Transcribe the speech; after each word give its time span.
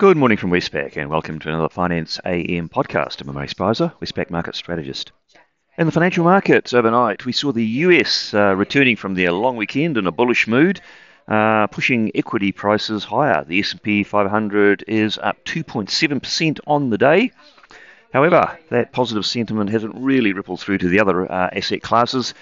Good 0.00 0.16
morning 0.16 0.38
from 0.38 0.48
Westpac 0.48 0.96
and 0.96 1.10
welcome 1.10 1.38
to 1.40 1.48
another 1.50 1.68
Finance 1.68 2.18
AM 2.24 2.70
podcast. 2.70 3.20
I'm 3.20 3.34
Murray 3.34 3.48
Spicer, 3.48 3.92
Westpac 4.00 4.30
Market 4.30 4.56
Strategist. 4.56 5.12
In 5.76 5.84
the 5.84 5.92
financial 5.92 6.24
markets 6.24 6.72
overnight, 6.72 7.26
we 7.26 7.32
saw 7.32 7.52
the 7.52 7.66
US 7.66 8.32
uh, 8.32 8.56
returning 8.56 8.96
from 8.96 9.14
their 9.14 9.30
long 9.30 9.56
weekend 9.56 9.98
in 9.98 10.06
a 10.06 10.10
bullish 10.10 10.48
mood, 10.48 10.80
uh, 11.28 11.66
pushing 11.66 12.10
equity 12.14 12.50
prices 12.50 13.04
higher. 13.04 13.44
The 13.44 13.60
S&P 13.60 14.02
500 14.02 14.84
is 14.88 15.18
up 15.18 15.36
2.7% 15.44 16.60
on 16.66 16.88
the 16.88 16.96
day. 16.96 17.32
However, 18.10 18.58
that 18.70 18.92
positive 18.92 19.26
sentiment 19.26 19.68
hasn't 19.68 19.96
really 19.96 20.32
rippled 20.32 20.60
through 20.60 20.78
to 20.78 20.88
the 20.88 21.00
other 21.00 21.30
uh, 21.30 21.50
asset 21.52 21.82
classes. 21.82 22.32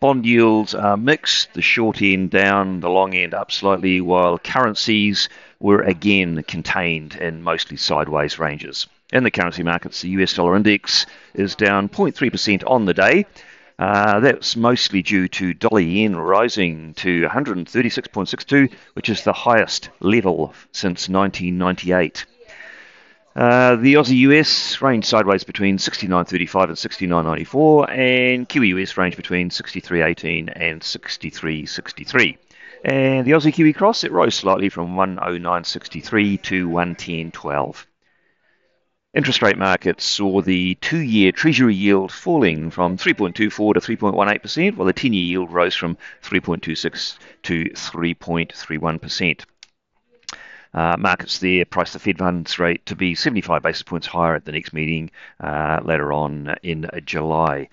Bond 0.00 0.26
yields 0.26 0.74
are 0.74 0.96
mixed, 0.96 1.54
the 1.54 1.62
short 1.62 2.02
end 2.02 2.30
down, 2.30 2.80
the 2.80 2.90
long 2.90 3.14
end 3.14 3.32
up 3.32 3.50
slightly, 3.50 4.00
while 4.00 4.38
currencies 4.38 5.28
were 5.60 5.82
again 5.82 6.42
contained 6.42 7.14
in 7.16 7.42
mostly 7.42 7.76
sideways 7.76 8.38
ranges. 8.38 8.86
In 9.12 9.22
the 9.24 9.30
currency 9.30 9.62
markets, 9.62 10.02
the 10.02 10.10
US 10.10 10.34
dollar 10.34 10.56
index 10.56 11.06
is 11.34 11.54
down 11.54 11.88
0.3% 11.88 12.62
on 12.66 12.84
the 12.84 12.94
day. 12.94 13.26
Uh, 13.78 14.20
that's 14.20 14.56
mostly 14.56 15.02
due 15.02 15.26
to 15.28 15.54
dollar 15.54 15.80
yen 15.80 16.14
rising 16.14 16.94
to 16.94 17.22
136.62, 17.22 18.72
which 18.92 19.08
is 19.08 19.24
the 19.24 19.32
highest 19.32 19.90
level 20.00 20.54
since 20.72 21.08
1998. 21.08 22.26
Uh, 23.36 23.74
the 23.76 23.94
Aussie 23.94 24.18
US 24.30 24.80
range 24.80 25.06
sideways 25.06 25.42
between 25.42 25.76
69.35 25.76 26.64
and 26.64 26.76
69.94, 26.76 27.90
and 27.90 28.48
Kiwi 28.48 28.68
US 28.80 28.96
range 28.96 29.16
between 29.16 29.50
63.18 29.50 30.52
and 30.54 30.80
63.63. 30.80 32.38
And 32.84 33.26
the 33.26 33.32
Aussie 33.32 33.52
Kiwi 33.52 33.72
Cross, 33.72 34.04
it 34.04 34.12
rose 34.12 34.36
slightly 34.36 34.68
from 34.68 34.94
109.63 34.94 36.42
to 36.42 36.68
110.12. 36.68 37.86
Interest 39.14 39.42
rate 39.42 39.58
markets 39.58 40.04
saw 40.04 40.40
the 40.40 40.74
two 40.76 40.98
year 40.98 41.32
Treasury 41.32 41.74
yield 41.74 42.12
falling 42.12 42.70
from 42.70 42.96
3.24 42.96 43.74
to 43.74 43.80
3.18%, 43.80 44.76
while 44.76 44.86
the 44.86 44.92
10 44.92 45.12
year 45.12 45.24
yield 45.24 45.52
rose 45.52 45.74
from 45.74 45.96
3.26 46.22 47.18
to 47.42 47.64
3.31%. 47.64 49.44
Uh, 50.74 50.96
markets 50.98 51.38
there 51.38 51.64
price 51.64 51.92
the 51.92 51.98
Fed 51.98 52.18
funds 52.18 52.58
rate 52.58 52.84
to 52.86 52.96
be 52.96 53.14
75 53.14 53.62
basis 53.62 53.82
points 53.82 54.06
higher 54.06 54.34
at 54.34 54.44
the 54.44 54.52
next 54.52 54.72
meeting 54.72 55.10
uh, 55.40 55.80
later 55.84 56.12
on 56.12 56.56
in 56.62 56.90
July. 57.04 57.68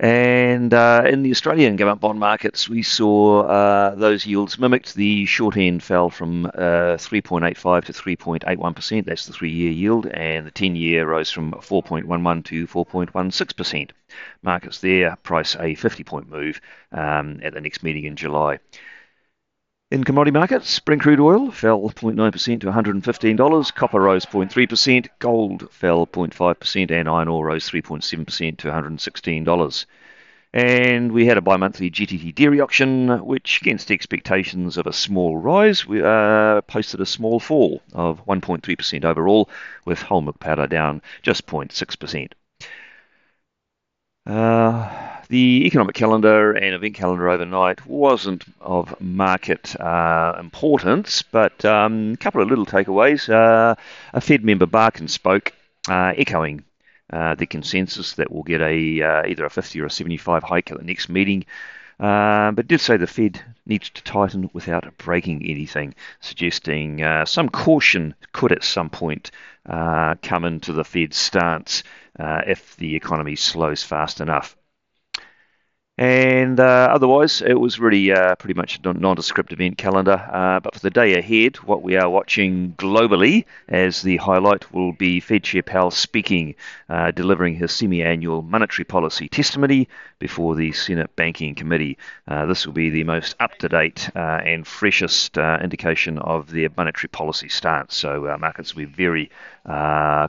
And 0.00 0.74
uh, 0.74 1.04
in 1.06 1.22
the 1.22 1.30
Australian 1.30 1.76
government 1.76 2.00
bond 2.00 2.18
markets, 2.18 2.68
we 2.68 2.82
saw 2.82 3.42
uh, 3.42 3.94
those 3.94 4.26
yields 4.26 4.58
mimicked. 4.58 4.94
The 4.94 5.24
short 5.24 5.56
end 5.56 5.84
fell 5.84 6.10
from 6.10 6.46
uh, 6.46 6.98
3.85 6.98 7.84
to 7.84 7.92
3.81%. 7.92 9.04
That's 9.06 9.26
the 9.26 9.32
three 9.32 9.52
year 9.52 9.70
yield. 9.70 10.06
And 10.06 10.46
the 10.46 10.50
10 10.50 10.74
year 10.74 11.06
rose 11.06 11.30
from 11.30 11.52
4.11 11.52 12.44
to 12.46 12.66
4.16%. 12.66 13.90
Markets 14.42 14.80
there 14.80 15.16
price 15.22 15.54
a 15.60 15.76
50 15.76 16.02
point 16.02 16.28
move 16.28 16.60
um, 16.90 17.40
at 17.44 17.54
the 17.54 17.60
next 17.60 17.84
meeting 17.84 18.04
in 18.04 18.16
July. 18.16 18.58
In 19.94 20.02
commodity 20.02 20.32
markets, 20.32 20.80
Brent 20.80 21.02
crude 21.02 21.20
oil 21.20 21.52
fell 21.52 21.80
0.9% 21.80 22.60
to 22.62 22.66
$115, 22.66 23.74
copper 23.76 24.00
rose 24.00 24.26
0.3%, 24.26 25.06
gold 25.20 25.70
fell 25.70 26.04
0.5%, 26.04 26.90
and 26.90 27.08
iron 27.08 27.28
ore 27.28 27.46
rose 27.46 27.70
3.7% 27.70 28.56
to 28.56 28.68
$116. 28.68 29.86
And 30.52 31.12
we 31.12 31.26
had 31.26 31.38
a 31.38 31.40
bi 31.40 31.56
monthly 31.56 31.92
GDT 31.92 32.34
dairy 32.34 32.60
auction, 32.60 33.24
which, 33.24 33.60
against 33.60 33.92
expectations 33.92 34.76
of 34.78 34.88
a 34.88 34.92
small 34.92 35.36
rise, 35.36 35.86
we, 35.86 36.02
uh, 36.02 36.62
posted 36.62 37.00
a 37.00 37.06
small 37.06 37.38
fall 37.38 37.80
of 37.92 38.26
1.3% 38.26 39.04
overall, 39.04 39.48
with 39.84 40.02
whole 40.02 40.22
milk 40.22 40.40
powder 40.40 40.66
down 40.66 41.02
just 41.22 41.46
0.6%. 41.46 42.32
Uh, 44.26 44.93
the 45.34 45.66
economic 45.66 45.96
calendar 45.96 46.52
and 46.52 46.76
event 46.76 46.94
calendar 46.94 47.28
overnight 47.28 47.84
wasn't 47.86 48.44
of 48.60 48.94
market 49.00 49.74
uh, 49.80 50.36
importance, 50.38 51.22
but 51.22 51.64
um, 51.64 52.12
a 52.12 52.16
couple 52.18 52.40
of 52.40 52.48
little 52.48 52.64
takeaways. 52.64 53.28
Uh, 53.28 53.74
a 54.12 54.20
Fed 54.20 54.44
member, 54.44 54.66
Barkin, 54.66 55.08
spoke, 55.08 55.52
uh, 55.88 56.12
echoing 56.16 56.62
uh, 57.12 57.34
the 57.34 57.46
consensus 57.46 58.12
that 58.12 58.30
we'll 58.30 58.44
get 58.44 58.60
a 58.60 59.02
uh, 59.02 59.26
either 59.26 59.44
a 59.44 59.50
50 59.50 59.80
or 59.80 59.86
a 59.86 59.90
75 59.90 60.44
hike 60.44 60.70
at 60.70 60.78
the 60.78 60.84
next 60.84 61.08
meeting. 61.08 61.44
Uh, 61.98 62.52
but 62.52 62.68
did 62.68 62.80
say 62.80 62.96
the 62.96 63.08
Fed 63.08 63.40
needs 63.66 63.90
to 63.90 64.04
tighten 64.04 64.48
without 64.52 64.96
breaking 64.98 65.44
anything, 65.44 65.96
suggesting 66.20 67.02
some 67.26 67.48
caution 67.48 68.14
could 68.30 68.52
at 68.52 68.62
some 68.62 68.88
point 68.88 69.32
come 69.66 70.44
into 70.44 70.72
the 70.72 70.84
Fed's 70.84 71.16
stance 71.16 71.82
if 72.20 72.76
the 72.76 72.94
economy 72.94 73.34
slows 73.34 73.82
fast 73.82 74.20
enough. 74.20 74.56
And 75.96 76.58
uh, 76.58 76.88
otherwise, 76.90 77.40
it 77.40 77.54
was 77.54 77.78
really 77.78 78.10
uh, 78.10 78.34
pretty 78.34 78.54
much 78.54 78.80
a 78.82 78.92
nondescript 78.92 79.52
event 79.52 79.78
calendar. 79.78 80.28
Uh, 80.32 80.58
but 80.58 80.74
for 80.74 80.80
the 80.80 80.90
day 80.90 81.16
ahead, 81.16 81.56
what 81.58 81.82
we 81.82 81.96
are 81.96 82.10
watching 82.10 82.74
globally 82.76 83.44
as 83.68 84.02
the 84.02 84.16
highlight 84.16 84.72
will 84.72 84.92
be 84.92 85.20
Fed 85.20 85.44
Chair 85.44 85.62
Powell 85.62 85.92
speaking, 85.92 86.56
uh, 86.88 87.12
delivering 87.12 87.54
his 87.54 87.70
semi 87.70 88.02
annual 88.02 88.42
monetary 88.42 88.84
policy 88.84 89.28
testimony 89.28 89.86
before 90.18 90.56
the 90.56 90.72
Senate 90.72 91.14
Banking 91.14 91.54
Committee. 91.54 91.96
Uh, 92.26 92.44
this 92.46 92.66
will 92.66 92.74
be 92.74 92.90
the 92.90 93.04
most 93.04 93.36
up 93.38 93.56
to 93.58 93.68
date 93.68 94.10
uh, 94.16 94.40
and 94.44 94.66
freshest 94.66 95.38
indication 95.38 96.18
of 96.18 96.50
their 96.50 96.70
monetary 96.76 97.08
policy 97.08 97.48
stance. 97.48 97.94
So 97.94 98.36
markets 98.40 98.74
will 98.74 98.86
be 98.86 98.92
very 98.92 99.30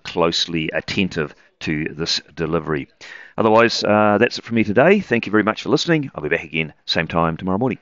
closely 0.04 0.70
attentive 0.70 1.34
to 1.66 1.94
this 1.94 2.22
delivery. 2.36 2.88
Otherwise, 3.38 3.84
uh, 3.84 4.18
that's 4.20 4.38
it 4.40 4.46
from 4.46 4.56
me 4.56 4.64
today. 4.64 5.00
Thank 5.00 5.26
you 5.26 5.32
very 5.32 5.44
much 5.44 5.64
for 5.64 5.70
listening. 5.70 6.12
I'll 6.16 6.24
be 6.24 6.30
back 6.30 6.44
again 6.44 6.74
same 6.86 7.08
time 7.08 7.38
tomorrow 7.38 7.58
morning. 7.58 7.80